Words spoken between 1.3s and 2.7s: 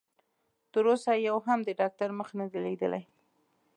هم د ډاکټر مخ نه دی